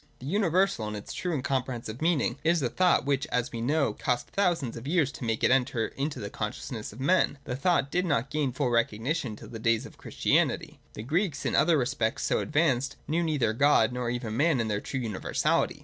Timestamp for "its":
0.95-1.13, 8.49-8.57